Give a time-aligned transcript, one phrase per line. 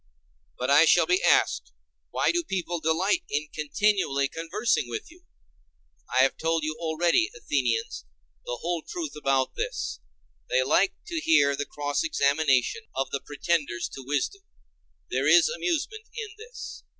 [0.57, 1.73] But I shall be asked,
[2.09, 5.27] Why do people delight in continually conversing with you?
[6.09, 8.05] I have told you already, Athenians,
[8.43, 9.99] the whole truth about this:
[10.49, 14.41] they like to hear the cross examination of the pretenders to wisdom;
[15.11, 16.83] there is amusement in this.